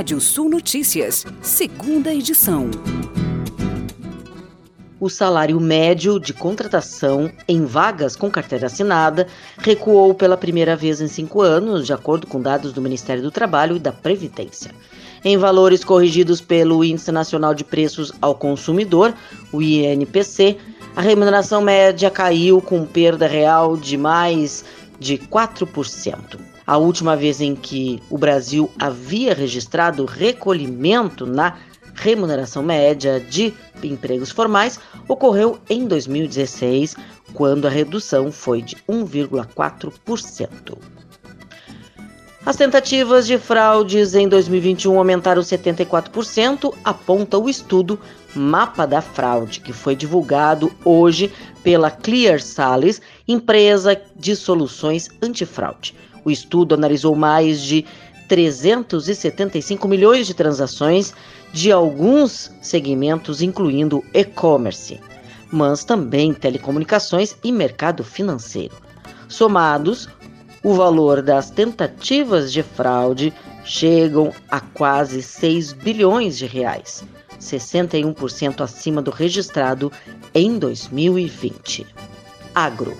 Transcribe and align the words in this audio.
Rádio 0.00 0.18
Sul 0.18 0.48
Notícias, 0.48 1.26
segunda 1.42 2.10
edição. 2.10 2.70
O 4.98 5.10
salário 5.10 5.60
médio 5.60 6.18
de 6.18 6.32
contratação 6.32 7.30
em 7.46 7.66
vagas 7.66 8.16
com 8.16 8.30
carteira 8.30 8.64
assinada 8.64 9.26
recuou 9.58 10.14
pela 10.14 10.38
primeira 10.38 10.74
vez 10.74 11.02
em 11.02 11.06
cinco 11.06 11.42
anos, 11.42 11.84
de 11.84 11.92
acordo 11.92 12.26
com 12.26 12.40
dados 12.40 12.72
do 12.72 12.80
Ministério 12.80 13.22
do 13.22 13.30
Trabalho 13.30 13.76
e 13.76 13.78
da 13.78 13.92
Previdência. 13.92 14.70
Em 15.22 15.36
valores 15.36 15.84
corrigidos 15.84 16.40
pelo 16.40 16.82
Índice 16.82 17.12
Nacional 17.12 17.54
de 17.54 17.62
Preços 17.62 18.10
ao 18.22 18.34
Consumidor, 18.34 19.12
o 19.52 19.60
INPC, 19.60 20.56
a 20.96 21.02
remuneração 21.02 21.60
média 21.60 22.10
caiu 22.10 22.62
com 22.62 22.86
perda 22.86 23.26
real 23.26 23.76
de 23.76 23.98
mais 23.98 24.64
de 24.98 25.18
4%. 25.18 26.49
A 26.70 26.76
última 26.76 27.16
vez 27.16 27.40
em 27.40 27.56
que 27.56 28.00
o 28.08 28.16
Brasil 28.16 28.70
havia 28.78 29.34
registrado 29.34 30.04
recolhimento 30.04 31.26
na 31.26 31.56
remuneração 31.96 32.62
média 32.62 33.18
de 33.18 33.52
empregos 33.82 34.30
formais 34.30 34.78
ocorreu 35.08 35.58
em 35.68 35.88
2016, 35.88 36.94
quando 37.34 37.66
a 37.66 37.70
redução 37.70 38.30
foi 38.30 38.62
de 38.62 38.76
1,4%. 38.88 40.78
As 42.44 42.56
tentativas 42.56 43.26
de 43.26 43.36
fraudes 43.36 44.14
em 44.14 44.26
2021 44.26 44.96
aumentaram 44.96 45.42
74%, 45.42 46.74
aponta 46.82 47.36
o 47.36 47.50
estudo 47.50 48.00
Mapa 48.34 48.86
da 48.86 49.02
Fraude, 49.02 49.60
que 49.60 49.74
foi 49.74 49.94
divulgado 49.94 50.72
hoje 50.82 51.30
pela 51.62 51.90
Clear 51.90 52.40
Sales, 52.40 53.02
empresa 53.28 54.00
de 54.16 54.34
soluções 54.34 55.10
antifraude. 55.22 55.94
O 56.24 56.30
estudo 56.30 56.74
analisou 56.74 57.14
mais 57.14 57.60
de 57.60 57.84
375 58.26 59.86
milhões 59.86 60.26
de 60.26 60.32
transações 60.32 61.12
de 61.52 61.70
alguns 61.70 62.50
segmentos, 62.62 63.42
incluindo 63.42 64.02
e-commerce, 64.14 64.98
mas 65.52 65.84
também 65.84 66.32
telecomunicações 66.32 67.36
e 67.44 67.52
mercado 67.52 68.02
financeiro. 68.02 68.74
Somados, 69.28 70.08
o 70.62 70.74
valor 70.74 71.22
das 71.22 71.50
tentativas 71.50 72.52
de 72.52 72.62
fraude 72.62 73.32
chegam 73.64 74.32
a 74.50 74.60
quase 74.60 75.22
6 75.22 75.72
bilhões 75.72 76.36
de 76.36 76.46
reais, 76.46 77.04
61% 77.40 78.60
acima 78.60 79.00
do 79.00 79.10
registrado 79.10 79.90
em 80.34 80.58
2020. 80.58 81.86
Agro. 82.54 82.96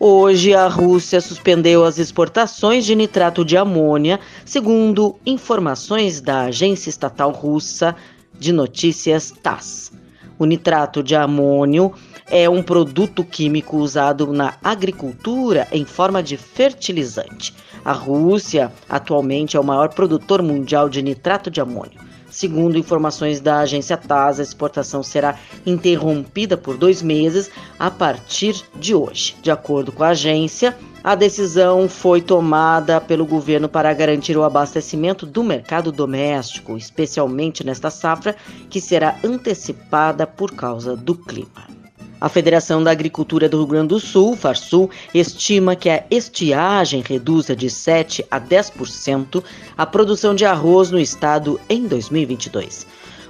Hoje, 0.00 0.54
a 0.54 0.66
Rússia 0.66 1.20
suspendeu 1.20 1.84
as 1.84 1.98
exportações 1.98 2.84
de 2.84 2.94
nitrato 2.94 3.44
de 3.44 3.56
amônia, 3.56 4.18
segundo 4.44 5.16
informações 5.24 6.20
da 6.20 6.42
agência 6.42 6.90
estatal 6.90 7.30
russa 7.30 7.94
de 8.38 8.52
notícias 8.52 9.30
TASS. 9.30 9.92
O 10.38 10.44
nitrato 10.44 11.02
de 11.02 11.14
amônio 11.14 11.94
é 12.30 12.48
um 12.48 12.62
produto 12.62 13.22
químico 13.22 13.76
usado 13.76 14.32
na 14.32 14.54
agricultura 14.62 15.68
em 15.70 15.84
forma 15.84 16.22
de 16.22 16.36
fertilizante. 16.36 17.54
A 17.84 17.92
Rússia 17.92 18.72
atualmente 18.88 19.56
é 19.56 19.60
o 19.60 19.64
maior 19.64 19.90
produtor 19.90 20.42
mundial 20.42 20.88
de 20.88 21.02
nitrato 21.02 21.50
de 21.50 21.60
amônio. 21.60 22.00
Segundo 22.30 22.76
informações 22.76 23.40
da 23.40 23.60
agência 23.60 23.96
TAS, 23.96 24.40
a 24.40 24.42
exportação 24.42 25.04
será 25.04 25.38
interrompida 25.64 26.56
por 26.56 26.76
dois 26.76 27.00
meses 27.00 27.48
a 27.78 27.92
partir 27.92 28.60
de 28.74 28.92
hoje. 28.92 29.36
De 29.40 29.52
acordo 29.52 29.92
com 29.92 30.02
a 30.02 30.08
agência, 30.08 30.76
a 31.04 31.14
decisão 31.14 31.88
foi 31.88 32.20
tomada 32.20 33.00
pelo 33.00 33.24
governo 33.24 33.68
para 33.68 33.94
garantir 33.94 34.36
o 34.36 34.42
abastecimento 34.42 35.24
do 35.24 35.44
mercado 35.44 35.92
doméstico, 35.92 36.76
especialmente 36.76 37.62
nesta 37.62 37.88
safra, 37.88 38.34
que 38.68 38.80
será 38.80 39.16
antecipada 39.22 40.26
por 40.26 40.50
causa 40.52 40.96
do 40.96 41.14
clima. 41.14 41.83
A 42.24 42.28
Federação 42.30 42.82
da 42.82 42.90
Agricultura 42.90 43.50
do 43.50 43.58
Rio 43.58 43.66
Grande 43.66 43.88
do 43.88 44.00
Sul, 44.00 44.34
Farsul, 44.34 44.88
estima 45.12 45.76
que 45.76 45.90
a 45.90 46.02
estiagem 46.10 47.04
reduza 47.06 47.54
de 47.54 47.68
7 47.68 48.24
a 48.30 48.40
10% 48.40 49.44
a 49.76 49.84
produção 49.84 50.34
de 50.34 50.46
arroz 50.46 50.90
no 50.90 50.98
estado 50.98 51.60
em 51.68 51.86
2022. 51.86 52.86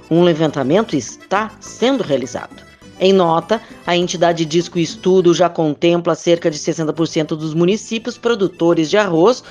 Um 0.09 0.23
levantamento 0.23 0.95
está 0.95 1.51
sendo 1.59 2.03
realizado. 2.03 2.63
Em 2.97 3.11
nota, 3.11 3.61
a 3.85 3.97
entidade 3.97 4.45
diz 4.45 4.69
que 4.69 4.77
o 4.77 4.81
estudo 4.81 5.33
já 5.33 5.49
contempla 5.49 6.15
cerca 6.15 6.49
de 6.49 6.57
60% 6.57 7.35
dos 7.35 7.53
municípios 7.53 8.17
produtores 8.17 8.89
de 8.89 8.95
arroz 8.95 9.43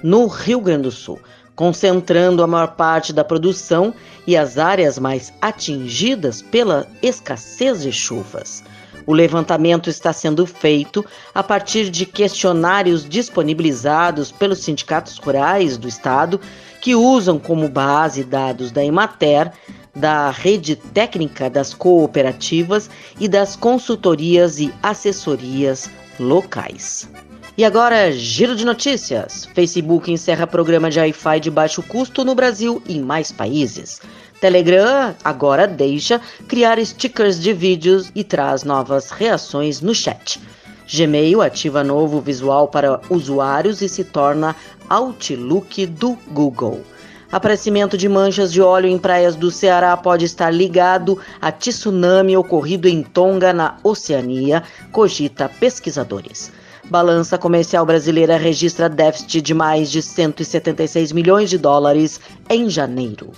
no 0.00 0.28
Rio 0.28 0.60
Grande 0.60 0.82
do 0.82 0.92
Sul, 0.92 1.18
concentrando 1.56 2.40
a 2.40 2.46
maior 2.46 2.76
parte 2.76 3.12
da 3.12 3.24
produção 3.24 3.92
e 4.28 4.36
as 4.36 4.58
áreas 4.58 4.96
mais 4.96 5.32
atingidas 5.40 6.40
pela 6.40 6.86
escassez 7.02 7.82
de 7.82 7.90
chuvas. 7.90 8.62
O 9.06 9.12
levantamento 9.12 9.90
está 9.90 10.12
sendo 10.12 10.46
feito 10.46 11.04
a 11.34 11.42
partir 11.42 11.90
de 11.90 12.06
questionários 12.06 13.08
disponibilizados 13.08 14.30
pelos 14.30 14.60
sindicatos 14.60 15.18
rurais 15.18 15.76
do 15.76 15.88
estado, 15.88 16.40
que 16.80 16.94
usam 16.94 17.38
como 17.38 17.68
base 17.68 18.24
dados 18.24 18.70
da 18.70 18.84
Emater, 18.84 19.52
da 19.94 20.30
rede 20.30 20.76
técnica 20.76 21.50
das 21.50 21.74
cooperativas 21.74 22.88
e 23.20 23.28
das 23.28 23.56
consultorias 23.56 24.58
e 24.58 24.72
assessorias 24.82 25.90
locais. 26.18 27.08
E 27.56 27.64
agora, 27.66 28.10
giro 28.10 28.56
de 28.56 28.64
notícias. 28.64 29.46
Facebook 29.54 30.10
encerra 30.10 30.46
programa 30.46 30.90
de 30.90 30.98
Wi-Fi 30.98 31.38
de 31.38 31.50
baixo 31.50 31.82
custo 31.82 32.24
no 32.24 32.34
Brasil 32.34 32.82
e 32.86 32.96
em 32.96 33.02
mais 33.02 33.30
países. 33.30 34.00
Telegram 34.42 35.14
agora 35.22 35.68
deixa 35.68 36.20
criar 36.48 36.84
stickers 36.84 37.40
de 37.40 37.52
vídeos 37.52 38.10
e 38.12 38.24
traz 38.24 38.64
novas 38.64 39.12
reações 39.12 39.80
no 39.80 39.94
chat. 39.94 40.40
Gmail 40.92 41.40
ativa 41.40 41.84
novo 41.84 42.20
visual 42.20 42.66
para 42.66 43.00
usuários 43.08 43.80
e 43.82 43.88
se 43.88 44.02
torna 44.02 44.56
Outlook 44.88 45.86
do 45.86 46.18
Google. 46.32 46.80
Aparecimento 47.30 47.96
de 47.96 48.08
manchas 48.08 48.52
de 48.52 48.60
óleo 48.60 48.88
em 48.88 48.98
praias 48.98 49.36
do 49.36 49.48
Ceará 49.48 49.96
pode 49.96 50.24
estar 50.24 50.50
ligado 50.50 51.20
a 51.40 51.52
tsunami 51.52 52.36
ocorrido 52.36 52.88
em 52.88 53.00
Tonga, 53.00 53.52
na 53.52 53.76
Oceania, 53.84 54.64
cogita 54.90 55.48
pesquisadores. 55.48 56.50
Balança 56.90 57.38
comercial 57.38 57.86
brasileira 57.86 58.36
registra 58.36 58.88
déficit 58.88 59.40
de 59.40 59.54
mais 59.54 59.88
de 59.88 60.02
176 60.02 61.12
milhões 61.12 61.48
de 61.48 61.58
dólares 61.58 62.20
em 62.50 62.68
janeiro. 62.68 63.30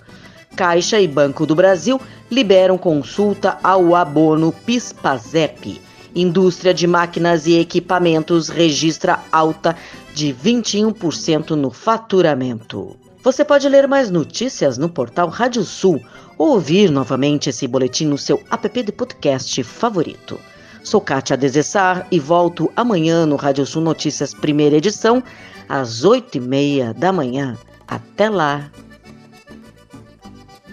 Caixa 0.54 1.00
e 1.00 1.08
Banco 1.08 1.44
do 1.44 1.54
Brasil 1.54 2.00
liberam 2.30 2.78
consulta 2.78 3.58
ao 3.62 3.94
abono 3.94 4.52
PIS/PASEP. 4.64 5.80
Indústria 6.14 6.72
de 6.72 6.86
máquinas 6.86 7.46
e 7.46 7.58
equipamentos 7.58 8.48
registra 8.48 9.18
alta 9.32 9.76
de 10.14 10.32
21% 10.32 11.50
no 11.50 11.70
faturamento. 11.70 12.96
Você 13.22 13.44
pode 13.44 13.68
ler 13.68 13.88
mais 13.88 14.10
notícias 14.10 14.78
no 14.78 14.88
portal 14.88 15.28
Rádio 15.28 15.64
Sul 15.64 16.00
ou 16.38 16.50
ouvir 16.50 16.90
novamente 16.90 17.50
esse 17.50 17.66
boletim 17.66 18.06
no 18.06 18.18
seu 18.18 18.40
app 18.48 18.82
de 18.82 18.92
podcast 18.92 19.62
favorito. 19.64 20.38
Sou 20.84 21.00
Kátia 21.00 21.36
Desessar 21.36 22.06
e 22.12 22.20
volto 22.20 22.70
amanhã 22.76 23.26
no 23.26 23.36
Rádio 23.36 23.66
Sul 23.66 23.82
Notícias, 23.82 24.34
primeira 24.34 24.76
edição, 24.76 25.22
às 25.68 26.04
oito 26.04 26.36
e 26.36 26.40
meia 26.40 26.94
da 26.94 27.10
manhã. 27.10 27.56
Até 27.88 28.28
lá! 28.28 28.70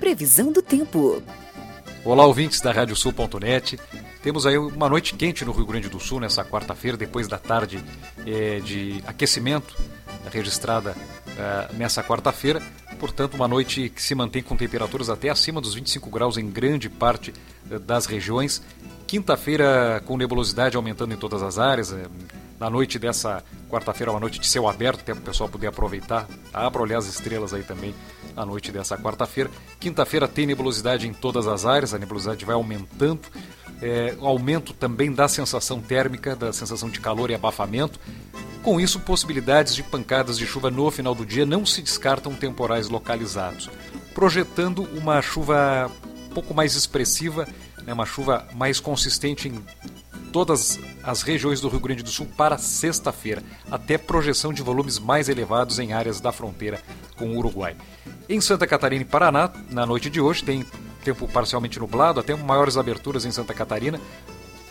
Previsão 0.01 0.51
do 0.51 0.63
tempo. 0.63 1.21
Olá, 2.03 2.25
ouvintes 2.25 2.59
da 2.59 2.71
Radiosul.net. 2.71 3.79
Temos 4.23 4.47
aí 4.47 4.57
uma 4.57 4.89
noite 4.89 5.13
quente 5.13 5.45
no 5.45 5.51
Rio 5.51 5.63
Grande 5.63 5.89
do 5.89 5.99
Sul 5.99 6.19
nessa 6.19 6.43
quarta-feira, 6.43 6.97
depois 6.97 7.27
da 7.27 7.37
tarde 7.37 7.83
é, 8.25 8.59
de 8.61 9.03
aquecimento 9.05 9.77
registrada 10.33 10.95
é, 11.37 11.75
nessa 11.75 12.01
quarta-feira. 12.03 12.63
Portanto, 12.99 13.35
uma 13.35 13.47
noite 13.47 13.89
que 13.89 14.01
se 14.01 14.15
mantém 14.15 14.41
com 14.41 14.57
temperaturas 14.57 15.07
até 15.07 15.29
acima 15.29 15.61
dos 15.61 15.75
25 15.75 16.09
graus 16.09 16.35
em 16.35 16.49
grande 16.49 16.89
parte 16.89 17.31
é, 17.69 17.77
das 17.77 18.07
regiões. 18.07 18.59
Quinta-feira 19.05 20.01
com 20.07 20.17
nebulosidade 20.17 20.75
aumentando 20.75 21.13
em 21.13 21.17
todas 21.17 21.43
as 21.43 21.59
áreas. 21.59 21.93
Na 22.61 22.69
noite 22.69 22.99
dessa 22.99 23.43
quarta-feira, 23.71 24.11
uma 24.11 24.19
noite 24.19 24.39
de 24.39 24.45
céu 24.45 24.69
aberto, 24.69 24.99
até 24.99 25.15
para 25.15 25.21
o 25.21 25.25
pessoal 25.25 25.49
poder 25.49 25.65
aproveitar. 25.65 26.27
Abra 26.53 26.83
olhar 26.83 26.99
as 26.99 27.07
estrelas 27.07 27.55
aí 27.55 27.63
também 27.63 27.91
à 28.37 28.45
noite 28.45 28.71
dessa 28.71 28.95
quarta-feira. 28.95 29.49
Quinta-feira 29.79 30.27
tem 30.27 30.45
nebulosidade 30.45 31.07
em 31.07 31.11
todas 31.11 31.47
as 31.47 31.65
áreas, 31.65 31.91
a 31.91 31.97
nebulosidade 31.97 32.45
vai 32.45 32.53
aumentando. 32.53 33.21
É, 33.81 34.15
aumento 34.21 34.73
também 34.73 35.11
da 35.11 35.27
sensação 35.27 35.81
térmica, 35.81 36.35
da 36.35 36.53
sensação 36.53 36.87
de 36.87 36.99
calor 36.99 37.31
e 37.31 37.33
abafamento. 37.33 37.99
Com 38.61 38.79
isso, 38.79 38.99
possibilidades 38.99 39.73
de 39.73 39.81
pancadas 39.81 40.37
de 40.37 40.45
chuva 40.45 40.69
no 40.69 40.91
final 40.91 41.15
do 41.15 41.25
dia 41.25 41.47
não 41.47 41.65
se 41.65 41.81
descartam 41.81 42.35
temporais 42.35 42.89
localizados, 42.89 43.71
projetando 44.13 44.83
uma 44.95 45.19
chuva 45.19 45.89
um 46.29 46.33
pouco 46.35 46.53
mais 46.53 46.75
expressiva, 46.75 47.47
né, 47.83 47.91
uma 47.91 48.05
chuva 48.05 48.47
mais 48.53 48.79
consistente 48.79 49.47
em 49.47 49.59
todas 50.31 50.79
as 51.03 51.21
regiões 51.21 51.59
do 51.59 51.69
Rio 51.69 51.79
Grande 51.79 52.03
do 52.03 52.09
Sul 52.09 52.27
para 52.37 52.57
sexta-feira, 52.57 53.43
até 53.69 53.97
projeção 53.97 54.53
de 54.53 54.61
volumes 54.61 54.97
mais 54.97 55.29
elevados 55.29 55.79
em 55.79 55.93
áreas 55.93 56.19
da 56.19 56.31
fronteira 56.31 56.81
com 57.15 57.29
o 57.29 57.37
Uruguai. 57.37 57.75
Em 58.29 58.39
Santa 58.39 58.65
Catarina 58.65 59.03
e 59.03 59.05
Paraná, 59.05 59.51
na 59.69 59.85
noite 59.85 60.09
de 60.09 60.21
hoje, 60.21 60.43
tem 60.43 60.65
tempo 61.03 61.27
parcialmente 61.27 61.79
nublado, 61.79 62.19
até 62.19 62.35
maiores 62.35 62.77
aberturas 62.77 63.25
em 63.25 63.31
Santa 63.31 63.53
Catarina, 63.53 63.99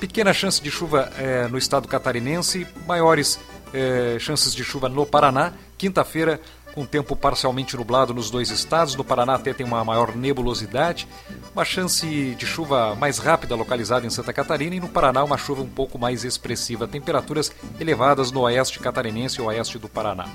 pequena 0.01 0.33
chance 0.33 0.63
de 0.63 0.71
chuva 0.71 1.13
é, 1.19 1.47
no 1.49 1.59
estado 1.59 1.87
catarinense, 1.87 2.67
maiores 2.87 3.39
é, 3.73 4.17
chances 4.19 4.55
de 4.55 4.65
chuva 4.65 4.89
no 4.89 5.05
Paraná. 5.05 5.53
Quinta-feira, 5.77 6.41
com 6.75 6.85
tempo 6.85 7.17
parcialmente 7.17 7.77
nublado 7.77 8.15
nos 8.15 8.31
dois 8.31 8.51
estados. 8.51 8.95
No 8.95 9.05
Paraná 9.05 9.35
até 9.35 9.53
tem 9.53 9.67
uma 9.67 9.85
maior 9.85 10.15
nebulosidade, 10.15 11.07
uma 11.53 11.65
chance 11.65 12.07
de 12.35 12.47
chuva 12.47 12.95
mais 12.95 13.19
rápida 13.19 13.55
localizada 13.55 14.07
em 14.07 14.11
Santa 14.11 14.33
Catarina 14.33 14.77
e 14.77 14.81
no 14.81 14.89
Paraná 14.89 15.25
uma 15.25 15.39
chuva 15.39 15.63
um 15.63 15.69
pouco 15.69 15.99
mais 15.99 16.25
expressiva. 16.25 16.89
Temperaturas 16.89 17.53
elevadas 17.79 18.31
no 18.31 18.41
oeste 18.41 18.79
catarinense 18.79 19.39
e 19.39 19.43
oeste 19.43 19.79
do 19.79 19.89
Paraná. 19.89 20.29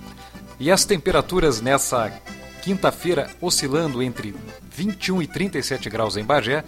E 0.59 0.71
as 0.71 0.85
temperaturas 0.85 1.61
nessa 1.61 2.11
quinta-feira 2.61 3.29
oscilando 3.41 4.01
entre 4.01 4.33
21 4.71 5.21
e 5.21 5.27
37 5.27 5.89
graus 5.89 6.17
em 6.17 6.23
Bagé, 6.23 6.63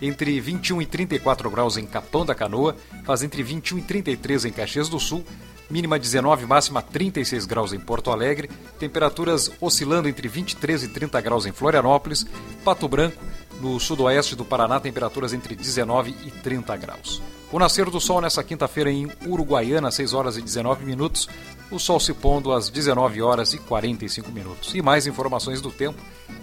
entre 0.00 0.40
21 0.40 0.82
e 0.82 0.86
34 0.86 1.50
graus 1.50 1.76
em 1.76 1.86
Capão 1.86 2.24
da 2.24 2.34
Canoa, 2.34 2.76
faz 3.04 3.22
entre 3.22 3.42
21 3.42 3.78
e 3.78 3.82
33 3.82 4.46
em 4.46 4.52
Caxias 4.52 4.88
do 4.88 4.98
Sul, 4.98 5.24
mínima 5.72 5.98
19, 5.98 6.44
máxima 6.44 6.82
36 6.82 7.46
graus 7.46 7.72
em 7.72 7.80
Porto 7.80 8.10
Alegre, 8.10 8.50
temperaturas 8.78 9.50
oscilando 9.58 10.06
entre 10.06 10.28
23 10.28 10.82
e 10.82 10.88
30 10.88 11.18
graus 11.22 11.46
em 11.46 11.52
Florianópolis, 11.52 12.26
Pato 12.62 12.86
Branco, 12.86 13.16
no 13.58 13.80
sudoeste 13.80 14.36
do 14.36 14.44
Paraná, 14.44 14.78
temperaturas 14.78 15.32
entre 15.32 15.56
19 15.56 16.14
e 16.26 16.30
30 16.30 16.76
graus. 16.76 17.22
O 17.50 17.58
nascer 17.58 17.88
do 17.88 18.00
sol 18.00 18.20
nessa 18.20 18.44
quinta-feira 18.44 18.90
em 18.90 19.10
Uruguaiana, 19.26 19.90
6 19.90 20.12
horas 20.12 20.36
e 20.36 20.42
19 20.42 20.84
minutos, 20.84 21.26
o 21.70 21.78
sol 21.78 21.98
se 21.98 22.12
pondo 22.12 22.52
às 22.52 22.68
19 22.68 23.22
horas 23.22 23.54
e 23.54 23.58
45 23.58 24.30
minutos. 24.30 24.74
E 24.74 24.82
mais 24.82 25.06
informações 25.06 25.62
do 25.62 25.70
tempo 25.70 25.98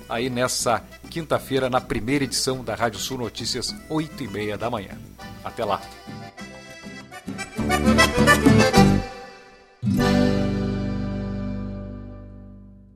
aí 0.07 0.27
nessa 0.27 0.83
quinta-feira, 1.07 1.69
na 1.69 1.79
primeira 1.79 2.23
edição 2.23 2.63
da 2.63 2.73
Rádio 2.73 2.99
Sul 2.99 3.19
Notícias, 3.19 3.75
8 3.89 4.23
e 4.23 4.27
meia 4.27 4.57
da 4.57 4.71
manhã. 4.71 4.97
Até 5.43 5.63
lá! 5.63 5.79